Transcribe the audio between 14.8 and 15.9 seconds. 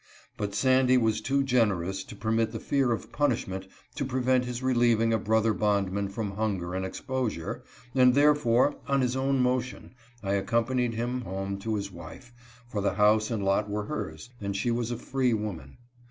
a free woman.